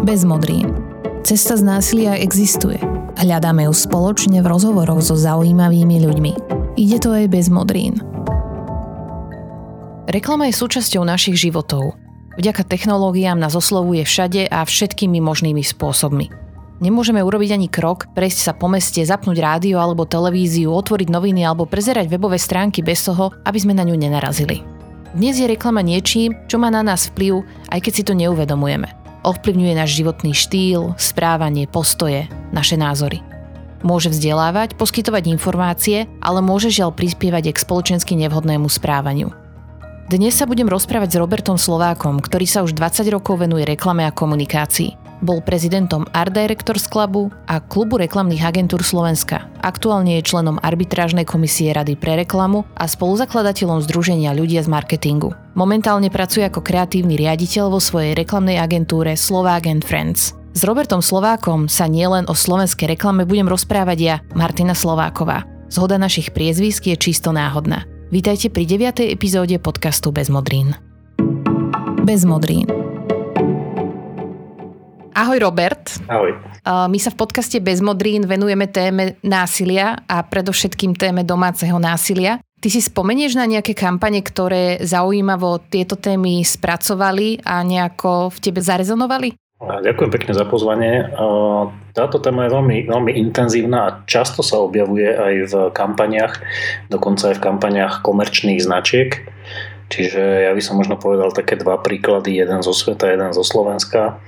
[0.00, 0.72] Bez modrín.
[1.28, 2.80] Cesta z násilia existuje.
[3.20, 6.32] Hľadáme ju spoločne v rozhovoroch so zaujímavými ľuďmi.
[6.80, 8.00] Ide to aj bez modrín.
[10.08, 12.00] Reklama je súčasťou našich životov.
[12.40, 16.32] Vďaka technológiám nás oslovuje všade a všetkými možnými spôsobmi.
[16.80, 21.68] Nemôžeme urobiť ani krok, prejsť sa po meste, zapnúť rádio alebo televíziu, otvoriť noviny alebo
[21.68, 24.64] prezerať webové stránky bez toho, aby sme na ňu nenarazili.
[25.12, 28.99] Dnes je reklama niečím, čo má na nás vplyv, aj keď si to neuvedomujeme.
[29.20, 32.24] Ovplyvňuje náš životný štýl, správanie, postoje,
[32.56, 33.20] naše názory.
[33.80, 39.32] Môže vzdelávať, poskytovať informácie, ale môže žiaľ prispievať k spoločensky nevhodnému správaniu.
[40.08, 44.12] Dnes sa budem rozprávať s Robertom Slovákom, ktorý sa už 20 rokov venuje reklame a
[44.12, 44.99] komunikácii.
[45.20, 49.52] Bol prezidentom Art Directors Clubu a Klubu reklamných agentúr Slovenska.
[49.60, 55.36] Aktuálne je členom arbitrážnej komisie Rady pre reklamu a spoluzakladateľom Združenia ľudia z marketingu.
[55.52, 60.32] Momentálne pracuje ako kreatívny riaditeľ vo svojej reklamnej agentúre Slovak and Friends.
[60.56, 65.44] S Robertom Slovákom sa nielen o slovenskej reklame budem rozprávať ja, Martina Slováková.
[65.70, 67.86] Zhoda našich priezvisk je čisto náhodná.
[68.10, 69.14] Vítajte pri 9.
[69.14, 70.74] epizóde podcastu Bez modrín.
[72.02, 72.89] Bez modrín
[75.20, 76.00] Ahoj Robert.
[76.08, 76.32] Ahoj.
[76.64, 82.40] My sa v podcaste Bez modrín venujeme téme násilia a predovšetkým téme domáceho násilia.
[82.64, 88.64] Ty si spomenieš na nejaké kampane, ktoré zaujímavo tieto témy spracovali a nejako v tebe
[88.64, 89.36] zarezonovali?
[89.60, 91.12] Ďakujem pekne za pozvanie.
[91.92, 96.40] Táto téma je veľmi, veľmi intenzívna a často sa objavuje aj v kampaniach,
[96.88, 99.20] dokonca aj v kampaniach komerčných značiek.
[99.90, 104.22] Čiže ja by som možno povedal také dva príklady, jeden zo sveta, jeden zo Slovenska.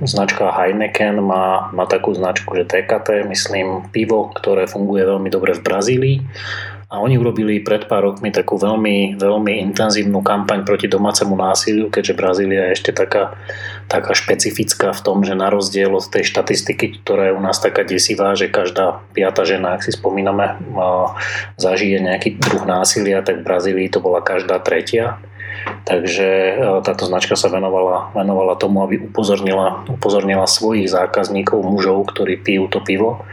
[0.00, 5.64] Značka Heineken má, má takú značku, že TKT, myslím, pivo, ktoré funguje veľmi dobre v
[5.64, 6.16] Brazílii.
[6.90, 12.18] A oni urobili pred pár rokmi takú veľmi, veľmi intenzívnu kampaň proti domácemu násiliu, keďže
[12.18, 13.38] Brazília je ešte taká,
[13.86, 17.86] taká špecifická v tom, že na rozdiel od tej štatistiky, ktorá je u nás taká
[17.86, 20.58] desivá, že každá piata žena, ak si spomíname,
[21.62, 25.22] zažije nejaký druh násilia, tak v Brazílii to bola každá tretia
[25.84, 26.52] Takže e,
[26.84, 32.80] táto značka sa venovala, venovala tomu, aby upozornila, upozornila svojich zákazníkov, mužov, ktorí pijú to
[32.84, 33.24] pivo,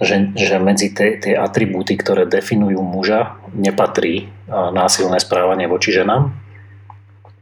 [0.00, 6.46] že, že medzi tie, atribúty, ktoré definujú muža, nepatrí e, násilné správanie voči ženám.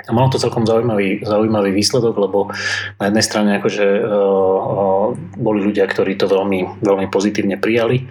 [0.05, 2.53] A malo to celkom zaujímavý, zaujímavý výsledok, lebo
[3.01, 8.05] na jednej strane akože uh, uh, boli ľudia, ktorí to veľmi, veľmi pozitívne prijali,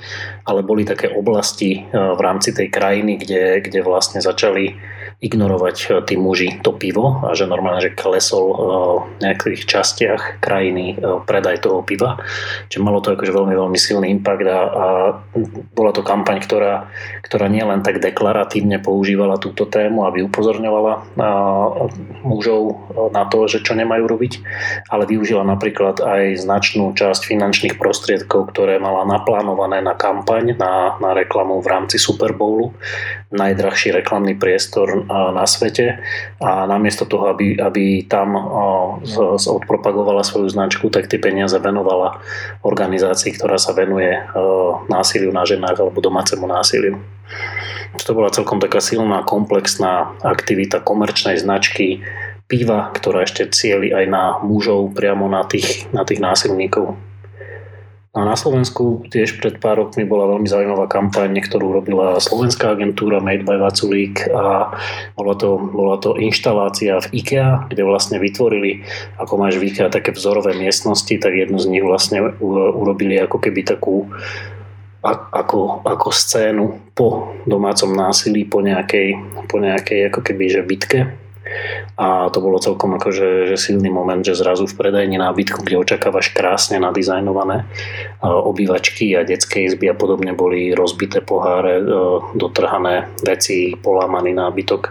[0.49, 4.73] ale boli také oblasti uh, v rámci tej krajiny, kde, kde vlastne začali
[5.23, 8.57] ignorovať eh, tí muži to pivo a že normálne, že klesol eh,
[8.99, 12.19] v nejakých častiach krajiny eh, predaj toho piva.
[12.67, 14.87] Čiže malo to akože veľmi, veľmi silný impact a, a
[15.71, 16.91] bola to kampaň, ktorá,
[17.23, 21.15] ktorá nielen tak deklaratívne používala túto tému, aby upozorňovala
[22.25, 24.33] mužov na to, že čo nemajú robiť,
[24.89, 31.15] ale využila napríklad aj značnú časť finančných prostriedkov, ktoré mala naplánované na kampaň, na, na
[31.15, 32.73] reklamu v rámci Super Bowlu.
[33.33, 36.01] Najdrahší reklamný priestor na svete
[36.41, 38.33] a namiesto toho, aby, aby tam
[39.45, 42.19] odpropagovala svoju značku, tak tie peniaze venovala
[42.65, 44.17] organizácii, ktorá sa venuje
[44.89, 46.97] násiliu na ženách alebo domácemu násiliu.
[47.93, 52.01] To bola celkom taká silná, komplexná aktivita komerčnej značky
[52.49, 56.97] piva, ktorá ešte cieli aj na mužov priamo na tých, na tých násilníkov.
[58.13, 63.17] A na Slovensku tiež pred pár rokmi bola veľmi zaujímavá kampaň, ktorú robila slovenská agentúra
[63.17, 64.69] Made by Vaculík a
[65.17, 68.85] bola to, bola to inštalácia v IKEA, kde vlastne vytvorili,
[69.17, 72.21] ako máš v IKEA také vzorové miestnosti, tak jednu z nich vlastne
[72.77, 74.05] urobili ako keby takú
[75.03, 79.19] ako, ako scénu po domácom násilí, po nejakej,
[79.49, 81.22] po nejakej ako keby že bitke
[81.99, 86.31] a to bolo celkom akože že silný moment, že zrazu v predajni nábytku, kde očakávaš
[86.31, 87.67] krásne nadizajnované
[88.23, 91.83] obývačky a detské izby a podobne boli rozbité poháre,
[92.33, 94.81] dotrhané veci, polámaný nábytok,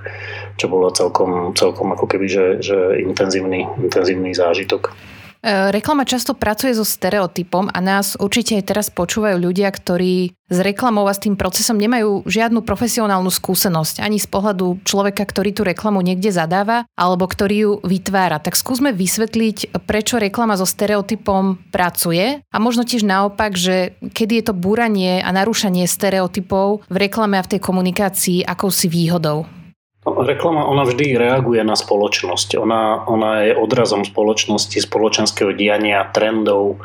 [0.61, 5.12] čo bolo celkom, celkom ako keby že, že intenzívny, intenzívny zážitok.
[5.43, 10.59] E, reklama často pracuje so stereotypom a nás určite aj teraz počúvajú ľudia, ktorí s
[10.63, 15.67] reklamou a s tým procesom nemajú žiadnu profesionálnu skúsenosť ani z pohľadu človeka, ktorý tú
[15.67, 18.39] reklamu niekde zadáva alebo ktorý ju vytvára.
[18.39, 24.45] Tak skúsme vysvetliť, prečo reklama so stereotypom pracuje a možno tiež naopak, že kedy je
[24.47, 29.62] to búranie a narúšanie stereotypov v reklame a v tej komunikácii akousi výhodou.
[30.03, 32.59] Reklama, ona vždy reaguje na spoločnosť.
[32.59, 36.83] Ona, ona je odrazom spoločnosti, spoločenského diania, trendov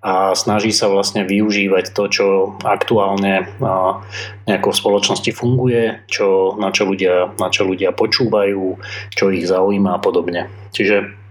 [0.00, 2.26] a snaží sa vlastne využívať to, čo
[2.64, 3.52] aktuálne
[4.48, 8.80] nejako v spoločnosti funguje, čo, na, čo ľudia, na čo ľudia počúvajú,
[9.12, 10.48] čo ich zaujíma a podobne.
[10.72, 11.25] Čiže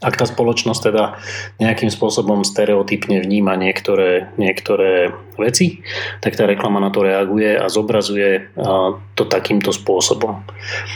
[0.00, 1.20] ak tá spoločnosť teda
[1.60, 5.84] nejakým spôsobom stereotypne vníma niektoré, niektoré veci,
[6.24, 8.48] tak tá reklama na to reaguje a zobrazuje
[9.16, 10.40] to takýmto spôsobom.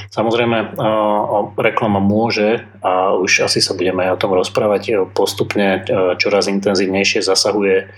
[0.09, 0.81] Samozrejme,
[1.61, 5.85] reklama môže, a už asi sa budeme aj o tom rozprávať, postupne
[6.17, 7.89] čoraz intenzívnejšie zasahuje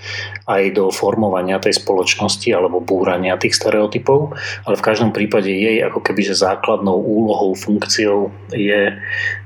[0.50, 4.34] aj do formovania tej spoločnosti alebo búrania tých stereotypov,
[4.66, 8.94] ale v každom prípade jej ako keby, že základnou úlohou, funkciou je,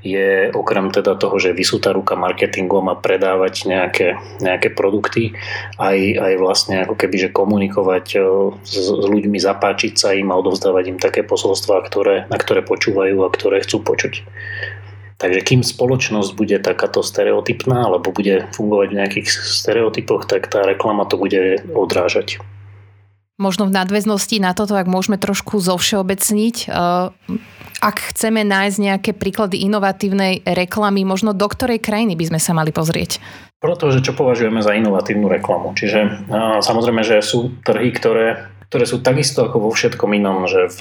[0.00, 4.08] je okrem teda toho, že že vysúta ruka marketingom a predávať nejaké,
[4.38, 5.34] nejaké produkty,
[5.82, 8.18] aj, aj vlastne ako keby, že komunikovať e,
[8.62, 13.26] s, s ľuďmi, zapáčiť sa im a odovzdávať im také posolstvá, ktoré, na ktoré počúvajú
[13.26, 14.22] a ktoré chcú počuť.
[15.20, 21.04] Takže kým spoločnosť bude takáto stereotypná alebo bude fungovať v nejakých stereotypoch, tak tá reklama
[21.04, 22.40] to bude odrážať.
[23.36, 26.66] Možno v nadväznosti na toto, ak môžeme trošku zovšeobecniť, e,
[27.80, 32.72] ak chceme nájsť nejaké príklady inovatívnej reklamy, možno do ktorej krajiny by sme sa mali
[32.72, 33.20] pozrieť?
[33.60, 35.76] Podľa že čo považujeme za inovatívnu reklamu.
[35.76, 36.28] Čiže
[36.64, 40.72] samozrejme, že sú trhy, ktoré, ktoré sú takisto ako vo všetkom inom, že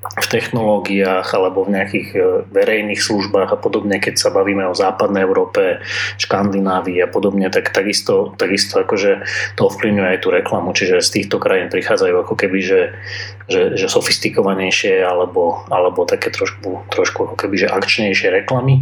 [0.00, 5.28] v technológiách alebo v nejakých e, verejných službách a podobne, keď sa bavíme o západnej
[5.28, 5.84] Európe,
[6.16, 9.20] Škandinávii a podobne, tak takisto, takisto akože
[9.60, 12.96] to ovplyvňuje aj tú reklamu, čiže z týchto krajín prichádzajú ako keby, že,
[13.52, 18.80] že, že sofistikovanejšie alebo, alebo také trošku, trošku ako keby, že akčnejšie reklamy.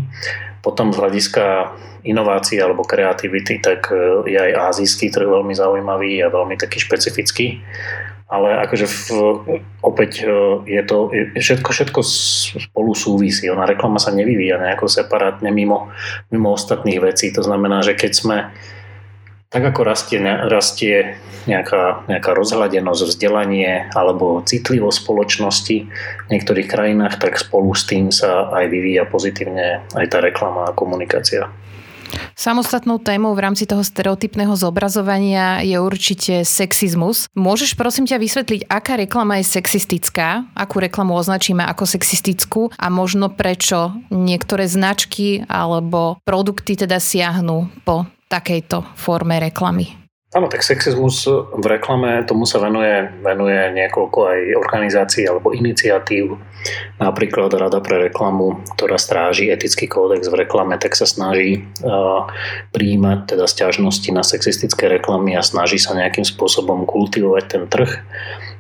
[0.63, 1.75] Potom z hľadiska
[2.07, 7.59] inovácií alebo kreativity, tak e, je aj azijský trh veľmi zaujímavý a veľmi taký špecifický
[8.29, 9.05] ale akože v,
[9.81, 10.29] opäť e,
[10.69, 12.01] je to, je, všetko, všetko
[12.69, 13.49] spolu súvisí.
[13.49, 15.89] Ona reklama sa nevyvíja nejako separátne mimo,
[16.29, 17.33] mimo ostatných vecí.
[17.33, 18.37] To znamená, že keď sme
[19.49, 21.17] tak ako rastie, rastie
[21.49, 28.53] nejaká, nejaká rozhľadenosť, vzdelanie alebo citlivosť spoločnosti v niektorých krajinách, tak spolu s tým sa
[28.53, 31.49] aj vyvíja pozitívne aj tá reklama a komunikácia.
[32.39, 37.27] Samostatnou témou v rámci toho stereotypného zobrazovania je určite sexizmus.
[37.37, 43.29] Môžeš prosím ťa vysvetliť, aká reklama je sexistická, akú reklamu označíme ako sexistickú a možno
[43.29, 50.08] prečo niektoré značky alebo produkty teda siahnu po takejto forme reklamy?
[50.29, 51.25] Áno, tak sexizmus
[51.57, 56.37] v reklame, tomu sa venuje, venuje niekoľko aj organizácií alebo iniciatív.
[57.01, 62.29] Napríklad Rada pre reklamu, ktorá stráži etický kódex v reklame, tak sa snaží uh,
[62.77, 67.89] prijímať teda stiažnosti na sexistické reklamy a snaží sa nejakým spôsobom kultivovať ten trh.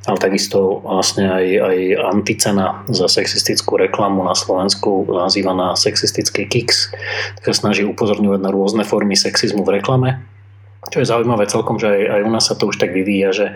[0.08, 1.78] Ale takisto vlastne aj, aj
[2.16, 6.96] anticena za sexistickú reklamu na Slovensku nazývaná sexistický kicks,
[7.36, 10.24] tak sa snaží upozorňovať na rôzne formy sexizmu v reklame
[10.86, 13.46] čo je zaujímavé celkom, že aj, aj u nás sa to už tak vyvíja, že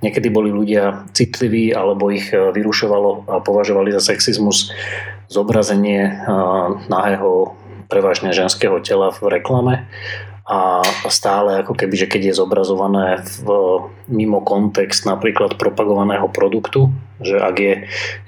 [0.00, 4.70] niekedy boli ľudia citliví alebo ich e, vyrušovalo a považovali za sexizmus
[5.26, 6.12] zobrazenie e,
[6.86, 7.58] nahého
[7.90, 9.90] prevažne ženského tela v reklame.
[10.48, 10.80] A
[11.12, 13.46] stále ako keby, že keď je zobrazované v,
[14.08, 16.88] mimo kontext napríklad propagovaného produktu,
[17.20, 17.74] že ak je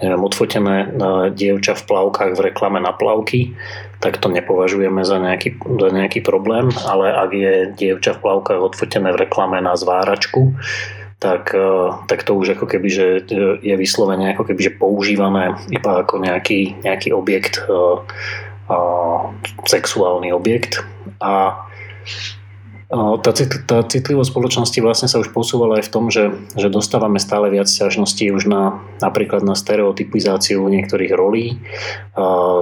[0.04, 0.86] neviem, odfotené e,
[1.32, 3.56] dievča v plavkách v reklame na plavky,
[4.00, 9.12] tak to nepovažujeme za nejaký, za nejaký problém, ale ak je dievča v plavkách odfotené
[9.12, 10.56] v reklame na zváračku,
[11.20, 13.06] tak, e, tak to už ako keby, že
[13.60, 18.00] je vyslovene ako keby, že používané iba ako nejaký, nejaký objekt, uh,
[18.72, 19.28] uh,
[19.68, 20.80] sexuálny objekt.
[21.20, 21.60] A
[22.90, 23.30] tá,
[23.70, 27.70] tá citlivosť spoločnosti vlastne sa už posúvala aj v tom, že, že dostávame stále viac
[27.70, 31.62] ťažností už na, napríklad na stereotypizáciu niektorých rolí.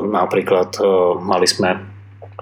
[0.05, 0.77] Napríklad
[1.25, 1.81] mali sme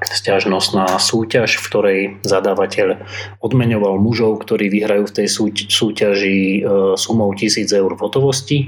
[0.02, 3.00] stiažnosť na súťaž, v ktorej zadávateľ
[3.40, 5.28] odmeňoval mužov, ktorí vyhrajú v tej
[5.72, 6.60] súťaži e,
[7.00, 8.58] sumou 1000 eur v hotovosti.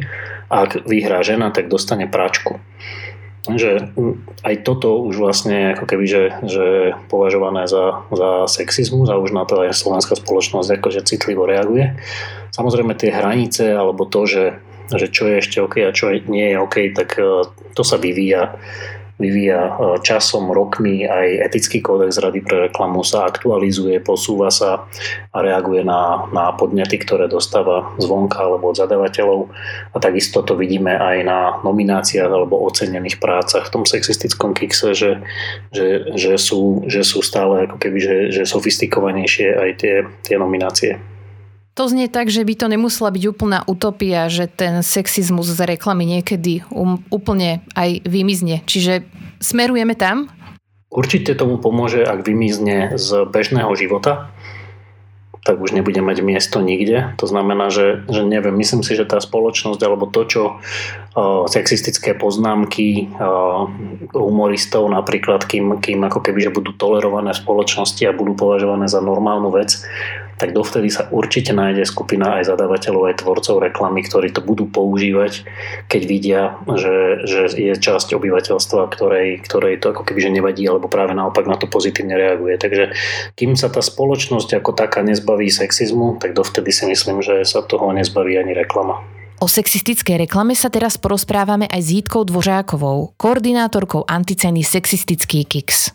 [0.49, 2.57] Ak vyhrá žena, tak dostane práčku.
[3.47, 3.95] Že
[4.43, 6.67] aj toto už vlastne ako keby, že, že
[7.07, 11.97] považované za, za sexizmus a už na to aj slovenská spoločnosť akože citlivo reaguje.
[12.53, 14.45] Samozrejme tie hranice alebo to, že,
[14.93, 18.59] že čo je ešte OK a čo nie je OK, tak eh, to sa vyvíja
[19.19, 19.71] vyvíja e,
[20.07, 24.87] časom, rokmi, aj etický kódex Rady pre reklamu sa aktualizuje, posúva sa
[25.35, 29.51] a reaguje na, na podnety, ktoré dostáva zvonka alebo od zadavateľov.
[29.93, 35.13] A takisto to vidíme aj na nomináciách alebo ocenených prácach v tom sexistickom kikse, že,
[35.75, 41.18] že, že, sú, že sú stále ako keby, že, že sofistikovanejšie aj tie, tie nominácie.
[41.79, 46.03] To znie tak, že by to nemusela byť úplná utopia, že ten sexizmus z reklamy
[46.11, 48.67] niekedy um, úplne aj vymizne.
[48.67, 49.07] Čiže
[49.39, 50.27] smerujeme tam?
[50.91, 54.35] Určite tomu pomôže, ak vymizne z bežného života.
[55.49, 57.17] Tak už nebude mať miesto nikde.
[57.17, 62.13] To znamená, že, že neviem, myslím si, že tá spoločnosť alebo to, čo uh, sexistické
[62.13, 63.65] poznámky uh,
[64.13, 69.01] humoristov napríklad, kým, kým ako keby, že budú tolerované v spoločnosti a budú považované za
[69.01, 69.81] normálnu vec,
[70.39, 75.43] tak dovtedy sa určite nájde skupina aj zadávateľov, aj tvorcov reklamy, ktorí to budú používať,
[75.91, 76.43] keď vidia,
[76.79, 81.45] že, že je časť obyvateľstva, ktorej, ktorej to ako keby že nevadí, alebo práve naopak
[81.51, 82.55] na to pozitívne reaguje.
[82.55, 82.95] Takže
[83.35, 87.95] kým sa tá spoločnosť ako taká nezbaví sexizmu, tak dovtedy si myslím, že sa toho
[87.95, 88.99] nezbaví ani reklama.
[89.39, 95.95] O sexistickej reklame sa teraz porozprávame aj s Jítkou Dvořákovou, koordinátorkou anticeny Sexistický Kix.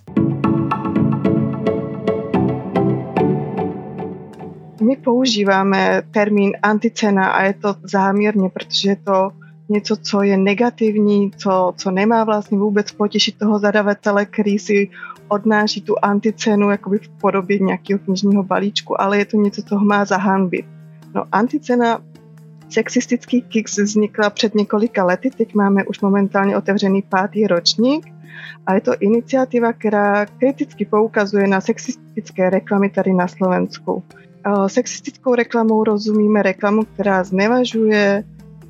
[4.80, 9.30] My používáme termín anticena a je to záměrně, protože je to
[9.70, 14.90] něco, co je negativní, co, co nemá vlastně vůbec potěšit toho zadavatele, který si
[15.34, 19.86] odnáší tu anticenu jakoby v podobě nějakého knižního balíčku, ale je to něco, co ho
[19.86, 20.66] má zahanbit.
[21.16, 22.02] No anticena
[22.70, 28.06] sexistický Kicks vznikla před několika lety, teď máme už momentálně otevřený pátý ročník
[28.66, 34.04] a je to iniciativa, která kriticky poukazuje na sexistické reklamy tady na Slovensku.
[34.68, 38.24] Sexistickou reklamou rozumíme reklamu, která znevažuje,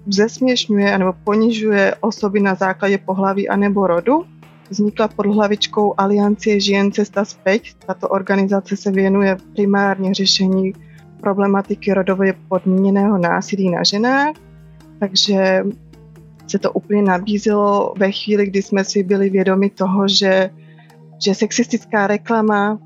[0.08, 4.26] zesměšňuje nebo ponižuje osoby na základě pohlaví anebo rodu.
[4.74, 7.78] Vznikla pod hlavičkou Aliancie žien Cesta späť.
[7.86, 10.74] Tato organizace se věnuje primárně řešení
[11.22, 14.36] problematiky rodově podmíněného násilí na ženách,
[15.00, 15.64] takže
[16.48, 20.50] se to úplně nabízelo ve chvíli, kdy jsme si byli vědomi toho, že,
[21.26, 22.80] že sexistická reklama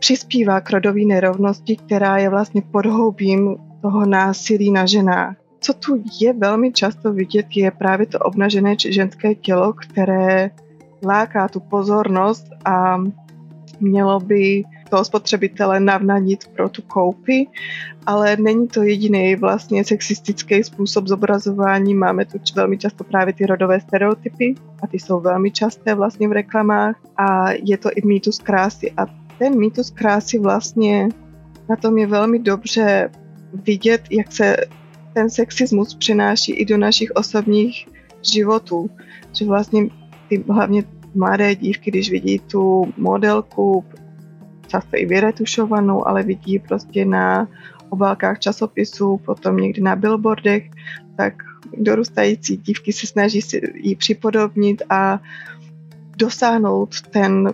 [0.00, 5.36] přispívá k rodové nerovnosti, která je vlastně podhoubím toho násilí na ženách.
[5.60, 10.50] Co tu je velmi často vidět, je právě to obnažené ženské tělo, které
[11.06, 12.98] láká tu pozornost a
[13.80, 17.46] mělo by toho spotřebitele navnadit pro tu koupy,
[18.06, 21.94] ale není to jediný vlastně sexistický způsob zobrazování.
[21.94, 26.32] Máme tu velmi často právě ty rodové stereotypy a ty jsou velmi časté vlastně v
[26.32, 29.06] reklamách a je to i mýtus krásy a
[29.38, 31.08] ten mýtus krásy vlastně
[31.68, 33.10] na tom je velmi dobře
[33.52, 34.56] vidět, jak se
[35.14, 37.88] ten sexismus přináší i do našich osobních
[38.32, 38.90] životů.
[39.32, 39.88] Že vlastně
[40.28, 43.84] ty hlavně mladé dívky, když vidí tu modelku,
[44.66, 47.48] často i vyretušovanou, ale vidí prostě na
[47.88, 50.70] obálkách časopisů, potom někdy na billboardech,
[51.16, 51.34] tak
[51.76, 55.20] dorůstající dívky se snaží si ji připodobnit a
[56.16, 57.52] dosáhnout ten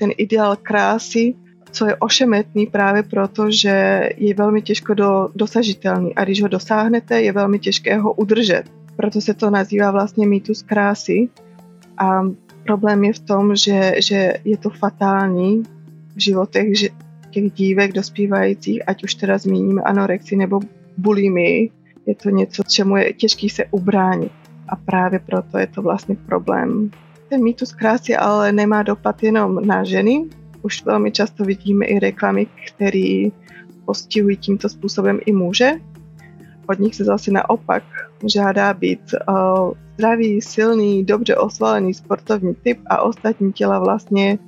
[0.00, 1.34] ten ideál krásy,
[1.70, 7.22] co je ošemetný právě proto, že je velmi těžko do, dosažitelný a když ho dosáhnete,
[7.22, 8.64] je velmi těžké ho udržet.
[8.96, 11.28] Proto se to nazývá vlastně mýtus krásy
[12.00, 12.22] a
[12.66, 15.62] problém je v tom, že, že je to fatální
[16.16, 16.88] v životech že
[17.30, 20.60] těch dívek dospívajících, ať už teda zmíníme anorexii nebo
[20.96, 21.70] bulimii,
[22.06, 24.32] je to něco, čemu je těžký se ubránit.
[24.68, 26.90] A právě proto je to vlastně problém
[27.30, 30.24] ten mýtus krásy ale nemá dopad jenom na ženy.
[30.62, 33.30] Už velmi často vidíme i reklamy, které
[33.84, 35.70] postihují tímto způsobem i muže.
[36.66, 37.82] Od nich se zase naopak
[38.26, 44.38] žádá být uh, zdravý, silný, dobře osvalený sportovní typ a ostatní těla vlastně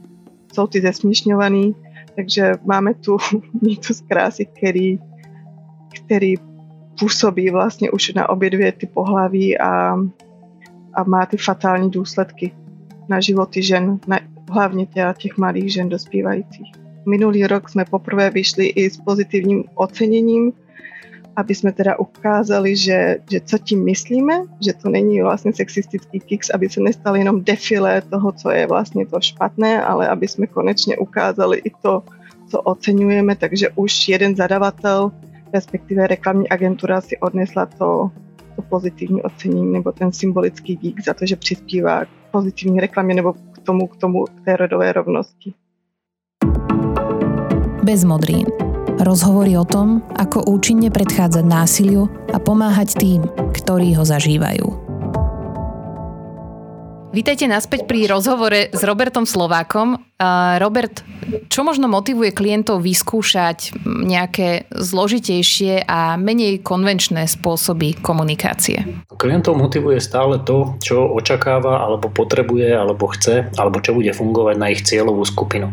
[0.52, 1.76] jsou ty zesměšňovaný.
[2.16, 3.16] Takže máme tu
[3.62, 4.98] mýtus krásy, který,
[6.04, 6.34] který
[7.00, 9.96] působí vlastně už na obě dvě ty pohlaví a,
[10.94, 12.52] a má ty fatální důsledky
[13.08, 16.72] na životy žen, na, hlavně teda těch mladých žen dospívajících.
[17.08, 20.52] Minulý rok jsme poprvé vyšli i s pozitivním oceněním,
[21.36, 26.50] aby jsme teda ukázali, že, že co tím myslíme, že to není vlastně sexistický kicks,
[26.50, 30.96] aby se nestal jenom defile toho, co je vlastně to špatné, ale aby jsme konečně
[30.96, 32.02] ukázali i to,
[32.50, 35.10] co oceňujeme, takže už jeden zadavatel,
[35.54, 38.10] respektive reklamní agentura si odnesla to,
[38.56, 43.32] to pozitivní ocenění nebo ten symbolický dík za to, že přispívá k pozitivní reklamě nebo
[43.32, 45.54] k tomu, k tomu, k té rodové rovnosti.
[47.84, 48.71] Bez modrín.
[49.02, 54.91] Rozhovory o tom, ako účinne predchádzať násiliu a pomáhať tým, ktorí ho zažívajú.
[57.12, 60.00] Vítajte naspäť pri rozhovore s Robertom Slovákom.
[60.56, 61.04] Robert,
[61.52, 69.04] čo možno motivuje klientov vyskúšať nejaké zložitejšie a menej konvenčné spôsoby komunikácie?
[69.20, 74.72] Klientov motivuje stále to, čo očakáva, alebo potrebuje, alebo chce, alebo čo bude fungovať na
[74.72, 75.68] ich cieľovú skupinu.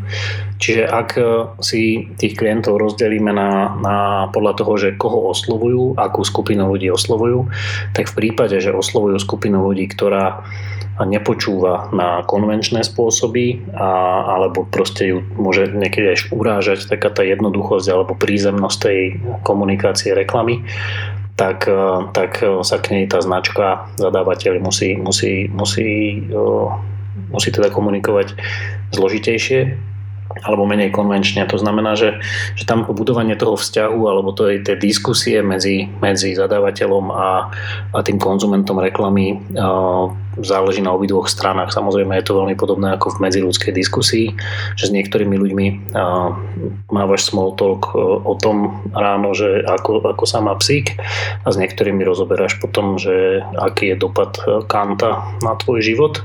[0.59, 1.23] Čiže ak e,
[1.63, 3.97] si tých klientov rozdelíme na, na
[4.35, 7.47] podľa toho, že koho oslovujú, akú skupinu ľudí oslovujú,
[7.95, 10.43] tak v prípade, že oslovujú skupinu ľudí, ktorá
[11.07, 13.87] nepočúva na konvenčné spôsoby a,
[14.25, 18.99] a alebo proste ju môže niekedy aj urážať taká tá jednoduchosť alebo prízemnosť tej
[19.43, 20.63] komunikácie reklamy,
[21.35, 21.67] tak,
[22.15, 26.23] tak sa k nej tá značka, zadávateľ musí, musí, musí,
[27.31, 28.35] musí teda komunikovať
[28.91, 29.89] zložitejšie
[30.45, 31.41] alebo menej konvenčne.
[31.49, 32.21] To znamená, že,
[32.53, 37.49] že tam budovanie toho vzťahu alebo tej, tej diskusie medzi, medzi zadávateľom a,
[37.91, 41.71] a tým konzumentom reklamy uh, záleží na obidvoch stranách.
[41.73, 44.33] Samozrejme je to veľmi podobné ako v medziludskej diskusii,
[44.75, 45.67] že s niektorými ľuďmi
[46.89, 50.97] mávaš small talk uh, o tom ráno, že ako, ako sa má psík
[51.43, 54.35] a s niektorými rozoberáš potom, že aký je dopad
[54.67, 56.21] kanta na tvoj život.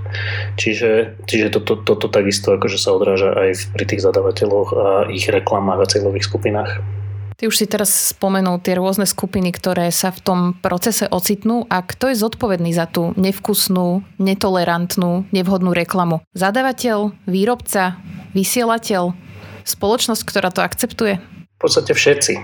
[0.57, 5.81] Čiže, čiže toto, toto takisto akože sa odráža aj pri tých zadavateľoch a ich reklamách
[5.85, 7.04] a cieľových skupinách.
[7.35, 11.83] Ty už si teraz spomenul tie rôzne skupiny, ktoré sa v tom procese ocitnú a
[11.83, 16.23] kto je zodpovedný za tú nevkusnú, netolerantnú, nevhodnú reklamu?
[16.31, 17.99] Zadavateľ, výrobca,
[18.39, 19.19] vysielateľ,
[19.67, 21.19] spoločnosť, ktorá to akceptuje?
[21.19, 22.39] V podstate všetci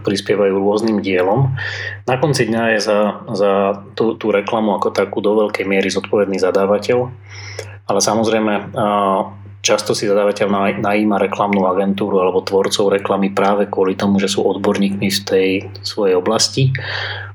[0.00, 1.52] prispievajú rôznym dielom.
[2.08, 3.00] Na konci dňa je za,
[3.36, 3.52] za
[3.92, 7.08] tú, tú reklamu ako takú do veľkej miery zodpovedný zadávateľ,
[7.84, 8.76] ale samozrejme
[9.60, 15.08] Často si zadávateľ najíma reklamnú agentúru alebo tvorcov reklamy práve kvôli tomu, že sú odborníkmi
[15.12, 15.48] v tej
[15.84, 16.72] svojej oblasti.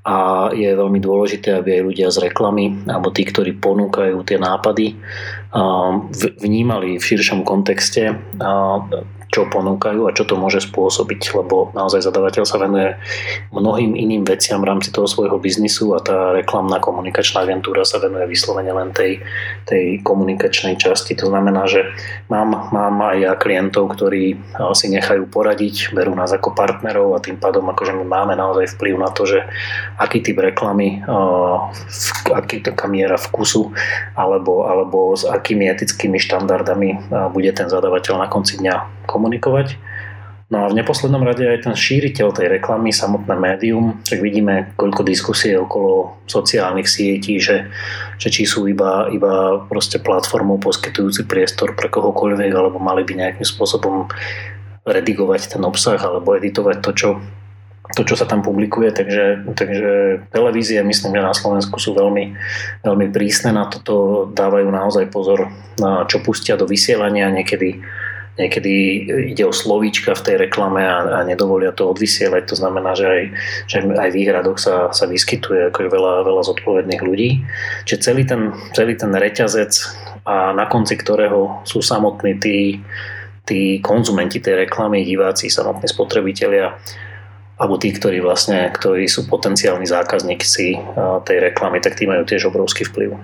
[0.06, 4.98] A je veľmi dôležité, aby aj ľudia z reklamy alebo tí, ktorí ponúkajú tie nápady,
[6.42, 8.14] vnímali v širšom kontexte
[9.36, 12.96] čo ponúkajú a čo to môže spôsobiť, lebo naozaj zadavateľ sa venuje
[13.52, 18.32] mnohým iným veciam v rámci toho svojho biznisu a tá reklamná komunikačná agentúra sa venuje
[18.32, 19.20] vyslovene len tej,
[19.68, 21.20] tej komunikačnej časti.
[21.20, 21.84] To znamená, že
[22.32, 24.40] mám, mám aj ja klientov, ktorí
[24.72, 28.96] si nechajú poradiť, berú nás ako partnerov a tým pádom akože my máme naozaj vplyv
[29.04, 29.44] na to, že
[30.00, 31.04] aký typ reklamy,
[32.32, 33.76] aký taká miera vkusu
[34.16, 39.82] alebo, alebo s akými etickými štandardami bude ten zadavateľ na konci dňa komunikovať komunikovať.
[40.54, 45.02] No a v neposlednom rade aj ten šíriteľ tej reklamy, samotné médium, tak vidíme, koľko
[45.02, 47.74] diskusie okolo sociálnych sietí, že,
[48.22, 53.42] že či sú iba, iba proste platformou poskytujúci priestor pre kohokoľvek, alebo mali by nejakým
[53.42, 54.06] spôsobom
[54.86, 57.10] redigovať ten obsah alebo editovať to, čo,
[57.98, 59.94] to, čo sa tam publikuje, takže, takže
[60.30, 62.38] televízie, myslím, že na Slovensku sú veľmi,
[62.86, 65.50] veľmi prísne na toto, dávajú naozaj pozor
[65.82, 67.82] na čo pustia do vysielania, niekedy
[68.36, 68.74] niekedy
[69.32, 72.52] ide o slovíčka v tej reklame a, a nedovolia to odvysielať.
[72.52, 73.24] To znamená, že aj,
[73.68, 77.44] že aj v výhradoch sa, sa vyskytuje ako veľa, veľa zodpovedných ľudí.
[77.88, 79.72] Čiže celý ten, celý ten reťazec
[80.28, 82.84] a na konci ktorého sú samotní tí,
[83.48, 86.76] tí konzumenti tej reklamy, diváci, samotní spotrebitelia,
[87.56, 90.76] alebo tí, ktorí vlastne, ktorí sú potenciálni zákazníci
[91.24, 93.16] tej reklamy, tak tí majú tiež obrovský vplyv.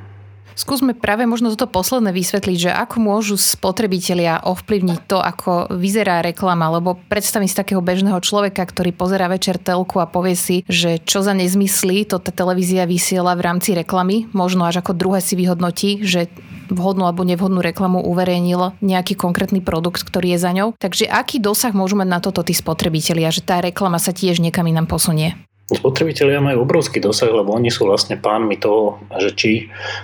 [0.54, 6.68] Skúsme práve možno toto posledné vysvetliť, že ako môžu spotrebitelia ovplyvniť to, ako vyzerá reklama,
[6.76, 11.24] lebo predstavím si takého bežného človeka, ktorý pozera večer telku a povie si, že čo
[11.24, 16.04] za nezmysly to tá televízia vysiela v rámci reklamy, možno až ako druhé si vyhodnotí,
[16.04, 16.28] že
[16.72, 20.74] vhodnú alebo nevhodnú reklamu uverejnil nejaký konkrétny produkt, ktorý je za ňou.
[20.80, 24.64] Takže aký dosah môžu mať na toto tí spotrebitelia, že tá reklama sa tiež niekam
[24.68, 25.36] inám posunie?
[25.72, 29.52] Spotrebitelia majú obrovský dosah, lebo oni sú vlastne pánmi toho, že či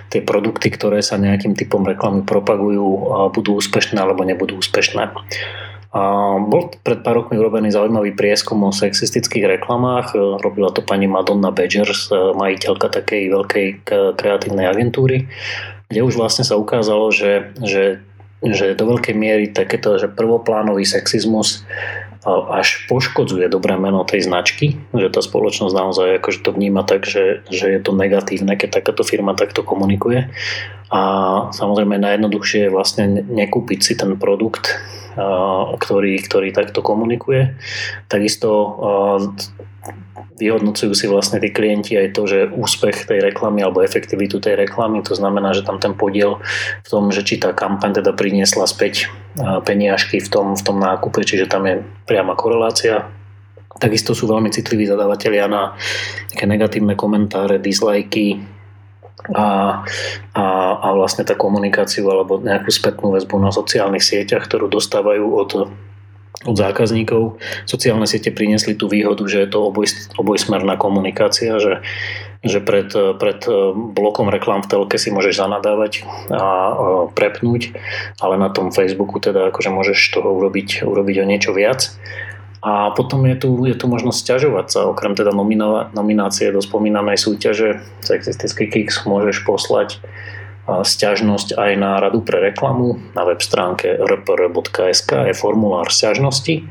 [0.08, 2.86] tie produkty, ktoré sa nejakým typom reklamy propagujú,
[3.36, 5.12] budú úspešné alebo nebudú úspešné.
[5.88, 6.00] A
[6.44, 10.12] bol pred pár rokmi urobený zaujímavý prieskum o sexistických reklamách.
[10.44, 13.66] Robila to pani Madonna Badgers, majiteľka takej veľkej
[14.20, 15.28] kreatívnej agentúry,
[15.88, 18.04] kde už vlastne sa ukázalo, že, že,
[18.44, 21.64] že do veľkej miery takéto že prvoplánový sexizmus
[22.28, 27.46] až poškodzuje dobré meno tej značky, že tá spoločnosť naozaj akože to vníma tak, že,
[27.48, 30.28] že je to negatívne, keď takáto firma takto komunikuje.
[30.88, 31.00] A
[31.52, 34.72] samozrejme najjednoduchšie je vlastne nekúpiť si ten produkt,
[35.78, 37.58] ktorý, ktorý takto komunikuje.
[38.08, 38.48] Takisto
[40.38, 45.02] vyhodnocujú si vlastne tí klienti aj to, že úspech tej reklamy alebo efektivitu tej reklamy,
[45.02, 46.38] to znamená, že tam ten podiel
[46.86, 49.10] v tom, že či tá kampaň teda priniesla späť
[49.62, 53.06] peniažky v tom, v tom nákupe, čiže tam je priama korelácia.
[53.78, 55.78] Takisto sú veľmi citliví zadávateľia na
[56.32, 58.42] také negatívne komentáre, dislajky,
[59.34, 59.82] a,
[60.32, 60.44] a,
[60.78, 65.50] a vlastne tá komunikáciu alebo nejakú spätnú väzbu na sociálnych sieťach, ktorú dostávajú od
[66.46, 67.42] od zákazníkov.
[67.66, 69.90] Sociálne siete priniesli tú výhodu, že je to oboj,
[70.22, 71.82] obojsmerná komunikácia, že,
[72.46, 73.40] že pred, pred
[73.74, 76.46] blokom reklám v telke si môžeš zanadávať a
[77.10, 77.74] prepnúť,
[78.22, 81.90] ale na tom Facebooku teda akože môžeš toho urobiť, urobiť o niečo viac.
[82.58, 87.14] A potom je tu, je tu možnosť stiažovať sa, okrem teda nomino, nominácie do spomínanej
[87.14, 90.02] súťaže Sexistický Kicks môžeš poslať
[90.68, 93.00] sťažnosť aj na radu pre reklamu.
[93.16, 96.68] Na web stránke rpr.sk je formulár sťažnosti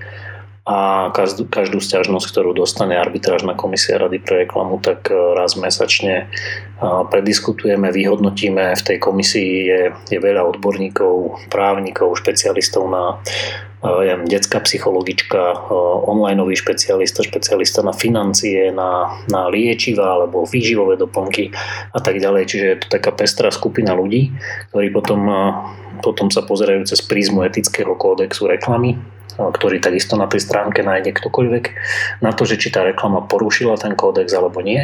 [0.67, 6.27] a každú, každú sťažnosť, ktorú dostane arbitrážna komisia Rady pre reklamu, tak e, raz mesačne
[6.84, 8.75] prediskutujeme, vyhodnotíme.
[8.75, 13.23] V tej komisii je, je veľa odborníkov, právnikov, špecialistov na
[13.77, 15.69] ja detská psychologička,
[16.10, 21.53] onlineový špecialista, špecialista na financie, na, na liečiva alebo výživové doplnky
[21.93, 22.43] a tak ďalej.
[22.49, 24.34] Čiže je to taká pestrá skupina ľudí,
[24.73, 25.30] ktorí potom,
[26.01, 28.97] potom sa pozerajú cez prízmu etického kódexu reklamy,
[29.38, 31.65] ktorý takisto na tej stránke nájde ktokoľvek,
[32.26, 34.82] na to, že či tá reklama porušila ten kódex alebo nie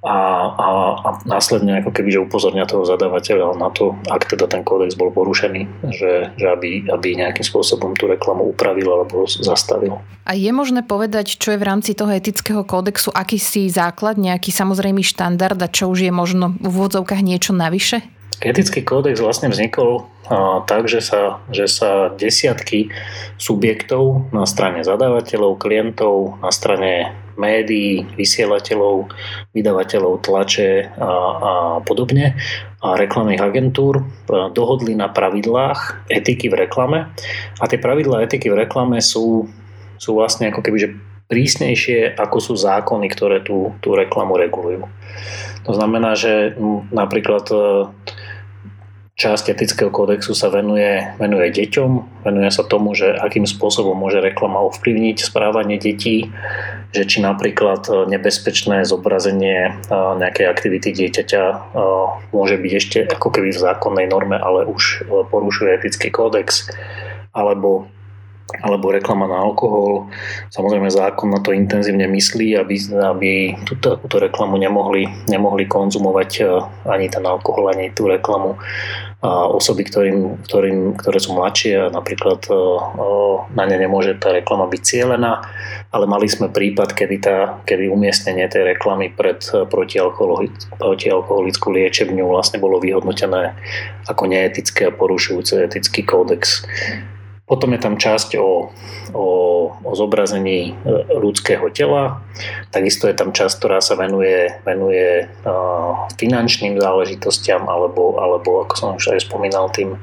[0.00, 0.16] a,
[0.48, 4.96] a, a následne ako keby, že upozorňa toho zadávateľa na to, ak teda ten kódex
[4.96, 10.00] bol porušený, že, že aby, aby nejakým spôsobom tú reklamu upravil alebo zastavil.
[10.24, 15.04] A je možné povedať, čo je v rámci toho etického kódexu akýsi základ, nejaký samozrejmý
[15.04, 18.00] štandard a čo už je možno v úvodzovkách niečo navyše?
[18.40, 20.08] Etický kódex vlastne vznikol
[20.64, 22.88] tak, že sa, že sa desiatky
[23.36, 29.12] subjektov na strane zadávateľov, klientov, na strane médií, vysielateľov,
[29.52, 31.52] vydavateľov tlače a, a
[31.84, 32.36] podobne
[32.80, 34.04] a reklamných agentúr
[34.56, 37.12] dohodli na pravidlách etiky v reklame
[37.60, 39.52] a tie pravidlá etiky v reklame sú,
[40.00, 40.96] sú vlastne ako keby
[41.30, 44.88] prísnejšie ako sú zákony, ktoré tú, tú reklamu regulujú.
[45.68, 46.56] To znamená, že
[46.90, 47.46] napríklad
[49.20, 54.64] časť etického kódexu sa venuje, venuje deťom, venuje sa tomu, že akým spôsobom môže reklama
[54.72, 56.32] ovplyvniť správanie detí,
[56.96, 61.56] že či napríklad e, nebezpečné zobrazenie e, nejakej aktivity dieťaťa e,
[62.32, 66.72] môže byť ešte ako keby v zákonnej norme, ale už porušuje etický kódex,
[67.36, 67.92] alebo
[68.50, 70.10] alebo reklama na alkohol.
[70.50, 76.50] Samozrejme zákon na to intenzívne myslí, aby, aby túto, túto reklamu nemohli, nemohli konzumovať
[76.82, 78.58] ani ten alkohol, ani tú reklamu
[79.20, 82.40] a osoby, ktorým, ktorým, ktoré sú mladšie a napríklad
[83.52, 85.44] na ne nemôže tá reklama byť cieľená,
[85.92, 92.80] ale mali sme prípad, kedy, tá, kedy umiestnenie tej reklamy pred protialkoholickú liečebňu vlastne bolo
[92.80, 93.52] vyhodnotené
[94.08, 96.64] ako neetické a porušujúce etický kódex
[97.50, 98.70] potom je tam časť o,
[99.10, 99.26] o,
[99.74, 100.72] o zobrazení e,
[101.18, 102.22] ľudského tela.
[102.70, 108.88] Takisto je tam časť, ktorá sa venuje, venuje uh, finančným záležitostiam alebo, alebo, ako som
[108.94, 109.98] už aj spomínal, tým,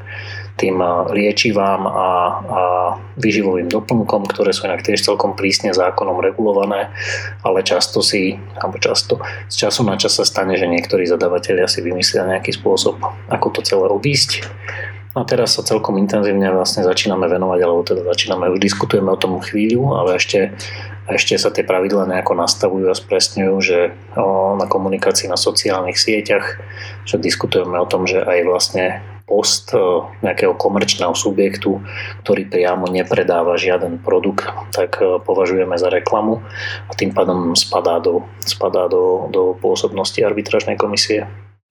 [0.60, 0.77] tým
[1.10, 2.62] liečivám a, a
[3.15, 6.91] výživovým doplnkom, ktoré sú inak tiež celkom prísne zákonom regulované,
[7.41, 11.79] ale často si, alebo často, z času na čas sa stane, že niektorí zadavatelia si
[11.79, 12.99] vymyslia nejaký spôsob,
[13.31, 14.45] ako to celé obísť
[15.17, 19.41] a teraz sa celkom intenzívne vlastne začíname venovať, alebo teda začíname, už diskutujeme o tom
[19.41, 20.53] chvíľu, ale ešte,
[21.10, 23.80] ešte sa tie pravidlá nejako nastavujú a spresňujú, že
[24.13, 26.62] o, na komunikácii na sociálnych sieťach,
[27.10, 28.86] že diskutujeme o tom, že aj vlastne
[29.27, 29.75] post
[30.23, 31.84] nejakého komerčného subjektu,
[32.23, 36.39] ktorý priamo nepredáva žiaden produkt, tak považujeme za reklamu
[36.88, 41.27] a tým pádom spadá do, spadá do, do pôsobnosti arbitražnej komisie.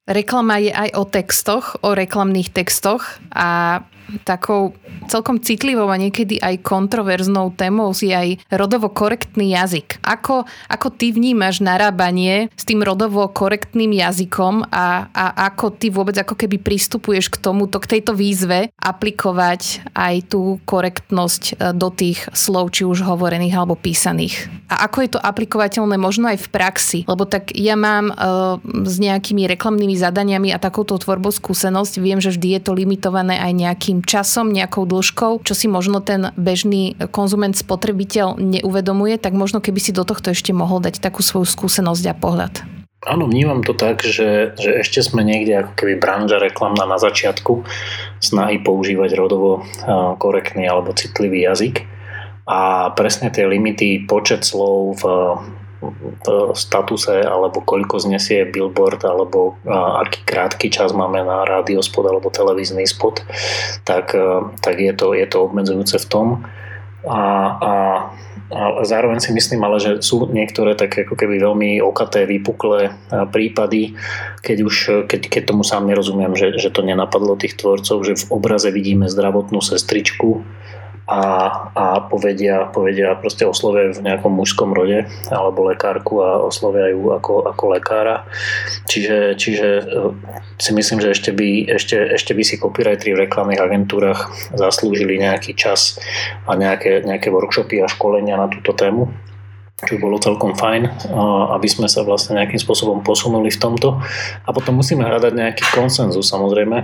[0.06, 3.82] Reklama je aj o textoch, o reklamných textoch a
[4.22, 4.74] takou
[5.06, 10.02] celkom citlivou a niekedy aj kontroverznou témou si aj rodovo korektný jazyk.
[10.02, 16.16] Ako, ako ty vnímaš narábanie s tým rodovo korektným jazykom a, a ako ty vôbec
[16.18, 22.26] ako keby pristupuješ k tomuto, k tejto výzve aplikovať aj tú korektnosť e, do tých
[22.34, 24.50] slov, či už hovorených alebo písaných.
[24.66, 26.98] A ako je to aplikovateľné možno aj v praxi?
[27.06, 32.34] Lebo tak ja mám uh, s nejakými reklamnými zadaniami a takouto tvorbou skúsenosť, viem, že
[32.34, 36.96] vždy je to limitované aj nejakým nejakým časom, nejakou dĺžkou, čo si možno ten bežný
[37.08, 42.04] konzument, spotrebiteľ neuvedomuje, tak možno keby si do tohto ešte mohol dať takú svoju skúsenosť
[42.12, 42.54] a pohľad.
[43.06, 47.62] Áno, vnímam to tak, že, že ešte sme niekde ako keby branža reklamná na začiatku
[48.18, 49.62] snahy používať rodovo
[50.18, 51.86] korektný alebo citlivý jazyk.
[52.46, 55.02] A presne tie limity, počet slov
[56.54, 59.58] statuse alebo koľko znesie billboard alebo
[60.02, 63.22] aký krátky čas máme na rádio spot alebo televízny spot,
[63.84, 64.14] tak,
[64.62, 66.26] tak je, to, je to obmedzujúce v tom.
[67.06, 67.22] A, a,
[67.62, 67.74] a
[68.82, 72.90] zároveň si myslím ale, že sú niektoré také ako keby veľmi okaté, vypuklé
[73.30, 73.94] prípady,
[74.42, 78.24] keď už, keď, keď tomu sám nerozumiem, že, že to nenapadlo tých tvorcov, že v
[78.34, 80.42] obraze vidíme zdravotnú sestričku,
[81.06, 81.22] a,
[81.70, 87.46] a povedia, povedia proste oslovia v nejakom mužskom rode alebo lekárku a oslovia ju ako,
[87.46, 88.26] ako lekára.
[88.90, 89.84] Čiže, čiže e,
[90.58, 95.54] si myslím, že ešte by, ešte, ešte by si copywriteri v reklamných agentúrach zaslúžili nejaký
[95.54, 96.02] čas
[96.50, 99.06] a nejaké, nejaké workshopy a školenia na túto tému
[99.76, 101.12] čo bolo celkom fajn,
[101.52, 104.00] aby sme sa vlastne nejakým spôsobom posunuli v tomto.
[104.48, 106.80] A potom musíme hľadať nejaký konsenzus samozrejme,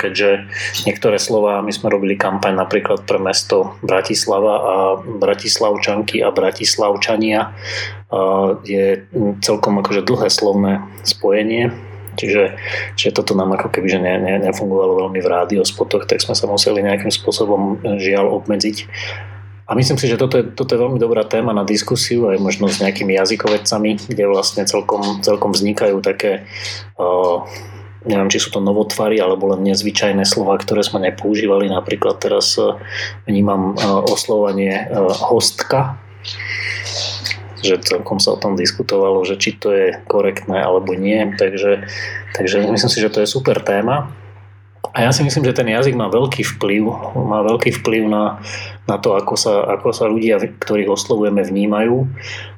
[0.00, 0.48] keďže
[0.88, 7.52] niektoré slova, my sme robili kampaň napríklad pre mesto Bratislava a Bratislavčanky a Bratislavčania
[8.64, 9.04] je
[9.44, 11.76] celkom akože dlhé slovné spojenie,
[12.18, 12.58] Čiže,
[12.98, 16.50] čiže toto nám ako keby že ne, ne, nefungovalo veľmi v rádiospotoch, tak sme sa
[16.50, 18.90] museli nejakým spôsobom žiaľ obmedziť
[19.68, 22.72] a myslím si, že toto je, toto je veľmi dobrá téma na diskusiu aj možno
[22.72, 26.48] s nejakými jazykovedcami, kde vlastne celkom, celkom vznikajú také
[26.96, 27.44] uh,
[28.08, 31.68] neviem, či sú to novotvary alebo len nezvyčajné slova, ktoré sme nepoužívali.
[31.68, 32.80] Napríklad teraz uh,
[33.28, 36.00] vnímam uh, oslovanie uh, hostka,
[37.60, 41.28] že celkom sa o tom diskutovalo, že či to je korektné alebo nie.
[41.36, 41.84] Takže,
[42.32, 44.08] takže myslím si, že to je super téma.
[44.94, 46.82] A ja si myslím, že ten jazyk má veľký vplyv,
[47.14, 48.42] má veľký vplyv na,
[48.86, 52.08] na to, ako sa, ako sa ľudia, ktorých oslovujeme, vnímajú.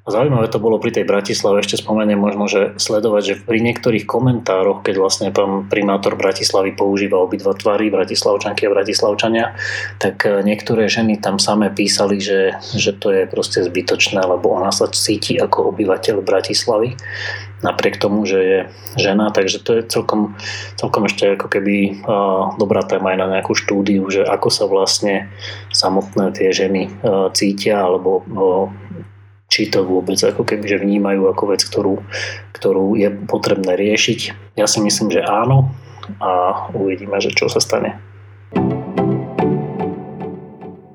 [0.04, 4.08] A zaujímavé to bolo pri tej Bratislave, ešte spomeniem možno, že sledovať, že pri niektorých
[4.08, 9.52] komentároch, keď vlastne pán primátor Bratislavy používa obidva tvary, Bratislavčanky a Bratislavčania,
[10.00, 14.72] tak e, niektoré ženy tam samé písali, že, že to je proste zbytočné, lebo ona
[14.72, 16.96] sa cíti ako obyvateľ Bratislavy
[17.60, 18.58] napriek tomu, že je
[18.96, 20.36] žena, takže to je celkom,
[20.80, 25.28] celkom ešte ako keby uh, dobrá téma aj na nejakú štúdiu, že ako sa vlastne
[25.72, 28.66] samotné tie ženy uh, cítia, alebo uh,
[29.50, 32.00] či to vôbec ako keby, že vnímajú ako vec, ktorú,
[32.54, 34.54] ktorú je potrebné riešiť.
[34.54, 35.74] Ja si myslím, že áno
[36.22, 37.98] a uvidíme, že čo sa stane.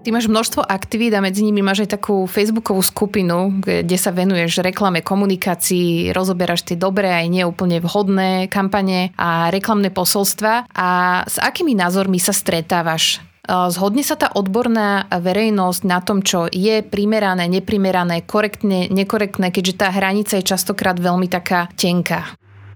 [0.06, 4.62] Ty máš množstvo aktivít a medzi nimi máš aj takú facebookovú skupinu, kde sa venuješ
[4.62, 10.70] reklame, komunikácii, rozoberáš tie dobré aj neúplne vhodné kampane a reklamné posolstva.
[10.78, 10.90] A
[11.26, 13.18] s akými názormi sa stretávaš?
[13.50, 19.90] Zhodne sa tá odborná verejnosť na tom, čo je primerané, neprimerané, korektne, nekorektné, keďže tá
[19.90, 22.30] hranica je častokrát veľmi taká tenká.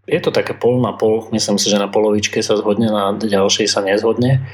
[0.10, 1.30] Je to také pol na pol.
[1.30, 4.50] Myslím si, že na polovičke sa zhodne, na ďalšej sa nezhodne.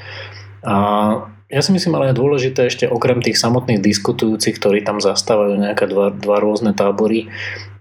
[0.67, 5.61] A ja si myslím, ale je dôležité ešte okrem tých samotných diskutujúcich, ktorí tam zastávajú
[5.61, 7.29] nejaké dva, dva rôzne tábory,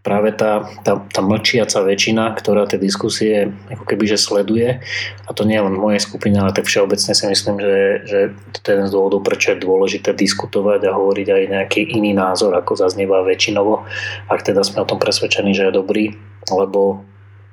[0.04, 4.84] práve tá, tá, tá mlčiaca väčšina, ktorá tie diskusie ako keby že sleduje,
[5.24, 8.18] a to nie len moje skupina, ale tak všeobecne si myslím, že, že
[8.60, 12.52] to je jeden z dôvodov, prečo je dôležité diskutovať a hovoriť aj nejaký iný názor,
[12.52, 13.88] ako zaznieva väčšinovo,
[14.28, 16.12] ak teda sme o tom presvedčení, že je dobrý,
[16.52, 17.00] lebo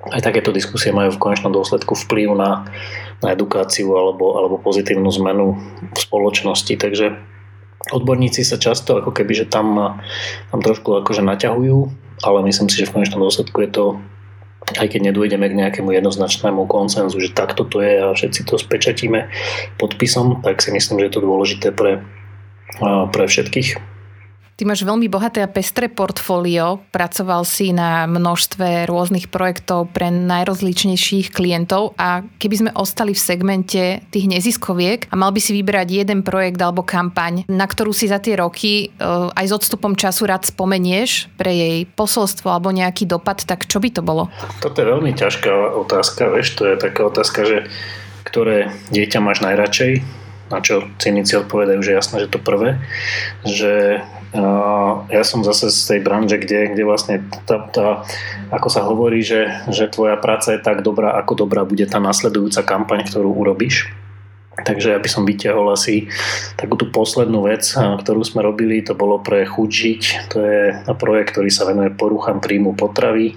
[0.09, 2.65] aj takéto diskusie majú v konečnom dôsledku vplyv na
[3.21, 5.53] na edukáciu alebo, alebo pozitívnu zmenu
[5.93, 6.73] v spoločnosti.
[6.73, 7.13] Takže
[7.93, 9.97] odborníci sa často ako keby, že tam,
[10.49, 11.77] tam trošku akože naťahujú,
[12.25, 13.85] ale myslím si, že v konečnom dôsledku je to
[14.77, 19.25] aj keď nedôjdeme k nejakému jednoznačnému konsenzu, že takto to je a všetci to spečatíme
[19.81, 22.05] podpisom, tak si myslím, že je to dôležité pre,
[23.09, 23.81] pre všetkých.
[24.61, 31.33] Ty máš veľmi bohaté a pestré portfólio, pracoval si na množstve rôznych projektov pre najrozličnejších
[31.33, 31.97] klientov.
[31.97, 36.61] A keby sme ostali v segmente tých neziskoviek a mal by si vybrať jeden projekt
[36.61, 41.33] alebo kampaň, na ktorú si za tie roky eh, aj s odstupom času rád spomenieš
[41.41, 44.29] pre jej posolstvo alebo nejaký dopad, tak čo by to bolo?
[44.61, 47.57] Toto je veľmi ťažká otázka, vieš, to je taká otázka, že
[48.29, 50.05] ktoré dieťa máš najradšej,
[50.53, 52.77] na čo cynici odpovedajú, že jasné, že to prvé,
[53.41, 54.05] že
[55.11, 57.87] ja som zase z tej branže, kde, kde vlastne tá, tá,
[58.47, 62.63] ako sa hovorí, že, že tvoja práca je tak dobrá, ako dobrá bude tá nasledujúca
[62.63, 63.91] kampaň, ktorú urobíš.
[64.51, 66.11] Takže ja by som vyťahol asi
[66.59, 70.01] takú tú poslednú vec, ktorú sme robili, to bolo pre Chuť žiť.
[70.31, 70.61] To je
[70.95, 73.35] projekt, ktorý sa venuje poruchám príjmu potravy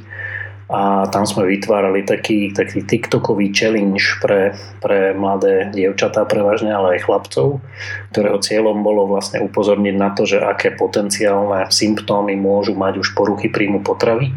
[0.75, 7.07] a tam sme vytvárali taký, taký TikTokový challenge pre, pre mladé dievčatá prevažne, ale aj
[7.07, 7.63] chlapcov,
[8.11, 13.47] ktorého cieľom bolo vlastne upozorniť na to, že aké potenciálne symptómy môžu mať už poruchy
[13.47, 14.35] príjmu potravy.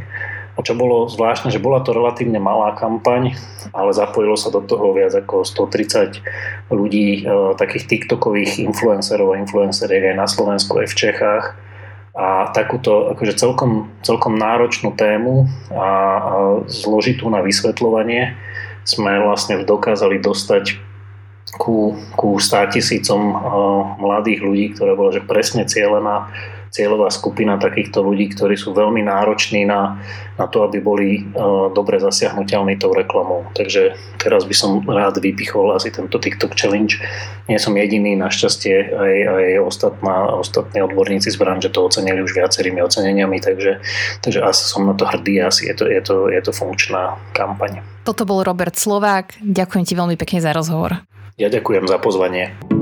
[0.57, 3.33] A čo bolo zvláštne, že bola to relatívne malá kampaň,
[3.73, 6.21] ale zapojilo sa do toho viac ako 130
[6.73, 11.45] ľudí, e, takých TikTokových influencerov a influenceriek aj na Slovensku, aj v Čechách
[12.17, 15.85] a takúto akože celkom, celkom náročnú tému a, a
[16.65, 18.33] zložitú na vysvetľovanie
[18.81, 20.81] sme vlastne dokázali dostať
[21.61, 23.21] ku, ku 100 tisícom
[24.01, 26.33] mladých ľudí, ktoré bolo že presne cieľená
[26.69, 29.99] cieľová skupina takýchto ľudí, ktorí sú veľmi nároční na,
[30.35, 33.47] na to, aby boli uh, dobre zasiahnutelní tou reklamou.
[33.55, 36.99] Takže teraz by som rád vypichol asi tento TikTok Challenge.
[37.47, 42.83] Nie som jediný, našťastie aj, aj ostatná, ostatní odborníci z branže to ocenili už viacerými
[42.83, 43.79] oceneniami, takže,
[44.21, 47.81] takže asi som na to hrdý, asi je to, je to, je to funkčná kampaň.
[48.03, 49.39] Toto bol Robert Slovák.
[49.43, 51.03] Ďakujem ti veľmi pekne za rozhovor.
[51.37, 52.76] Ja ďakujem za pozvanie.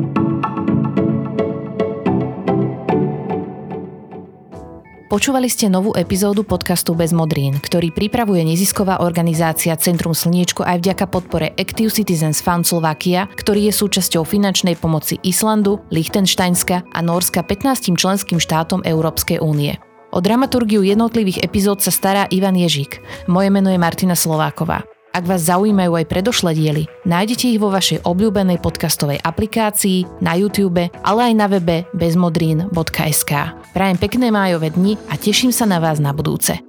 [5.05, 11.05] Počúvali ste novú epizódu podcastu Bez modrín, ktorý pripravuje nezisková organizácia Centrum Slniečko aj vďaka
[11.05, 17.93] podpore Active Citizens Fund Slovakia, ktorý je súčasťou finančnej pomoci Islandu, Liechtensteinska a Norska 15
[17.93, 19.77] členským štátom Európskej únie.
[20.09, 22.97] O dramaturgiu jednotlivých epizód sa stará Ivan Ježík.
[23.29, 24.89] Moje meno je Martina Slováková.
[25.13, 30.89] Ak vás zaujímajú aj predošlé diely, nájdete ich vo vašej obľúbenej podcastovej aplikácii, na YouTube,
[31.05, 33.31] ale aj na webe bezmodrín.sk.
[33.75, 36.63] Prajem pekné májové dni a teším sa na vás na budúce.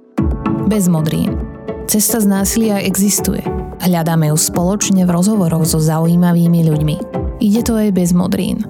[0.67, 1.39] Bez modrín.
[1.87, 3.39] Cesta z násilia existuje.
[3.79, 6.95] Hľadáme ju spoločne v rozhovoroch so zaujímavými ľuďmi.
[7.39, 8.67] Ide to aj bez modrín.